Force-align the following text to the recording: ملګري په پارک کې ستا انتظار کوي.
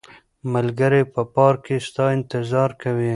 ملګري 0.53 1.03
په 1.13 1.21
پارک 1.35 1.59
کې 1.65 1.77
ستا 1.87 2.05
انتظار 2.17 2.69
کوي. 2.81 3.09